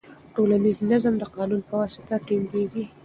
ټولنیز 0.33 0.77
نظم 0.91 1.13
د 1.19 1.23
قانون 1.35 1.61
په 1.67 1.73
واسطه 1.79 2.15
ټینګیږي. 2.25 2.83